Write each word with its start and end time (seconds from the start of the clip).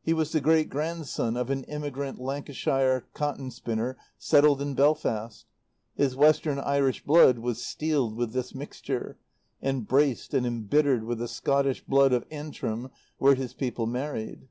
He 0.00 0.12
was 0.14 0.30
the 0.30 0.40
great 0.40 0.68
grandson 0.70 1.36
of 1.36 1.50
an 1.50 1.64
immigrant 1.64 2.20
Lancashire 2.20 3.08
cotton 3.14 3.50
spinner 3.50 3.96
settled 4.16 4.62
in 4.62 4.74
Belfast. 4.76 5.44
His 5.96 6.14
western 6.14 6.60
Irish 6.60 7.02
blood 7.04 7.40
was 7.40 7.66
steeled 7.66 8.14
with 8.14 8.32
this 8.32 8.54
mixture, 8.54 9.18
and 9.60 9.84
braced 9.88 10.34
and 10.34 10.46
embittered 10.46 11.02
with 11.02 11.18
the 11.18 11.26
Scottish 11.26 11.84
blood 11.84 12.12
of 12.12 12.24
Antrim 12.30 12.92
where 13.18 13.34
his 13.34 13.54
people 13.54 13.88
married. 13.88 14.46